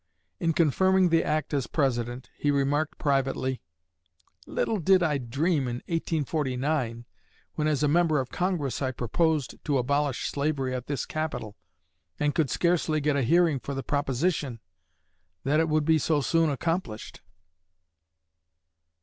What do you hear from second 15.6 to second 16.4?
would be so